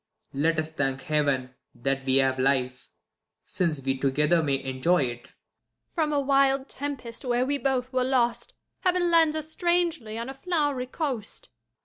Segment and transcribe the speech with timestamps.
[0.33, 2.89] Let us thank Heaven that we have life,
[3.45, 5.25] since we together May enjoy it.
[5.25, 5.31] Jul.
[5.93, 8.55] From a wild tempest, where we both were lost.
[8.79, 11.49] Heaven lands us strangely on a flow'ry coast.